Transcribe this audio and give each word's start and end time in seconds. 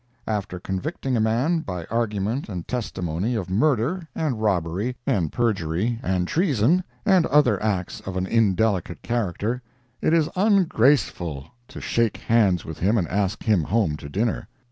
After 0.25 0.59
convicting 0.59 1.15
a 1.15 1.19
man, 1.19 1.59
by 1.59 1.83
argument 1.91 2.49
and 2.49 2.67
testimony, 2.67 3.35
of 3.35 3.51
murder, 3.51 4.07
and 4.15 4.41
robbery, 4.41 4.95
and 5.05 5.31
perjury, 5.31 5.99
and 6.01 6.27
treason, 6.27 6.83
and 7.05 7.27
other 7.27 7.61
acts 7.61 7.99
of 7.99 8.17
an 8.17 8.25
indelicate 8.25 9.03
character, 9.03 9.61
it 10.01 10.11
is 10.11 10.27
ungraceful 10.35 11.51
to 11.67 11.79
shake 11.79 12.17
hands 12.17 12.65
with 12.65 12.79
him 12.79 12.97
and 12.97 13.07
ask 13.09 13.43
him 13.43 13.65
home 13.65 13.95
to 13.97 14.09
dinner. 14.09 14.47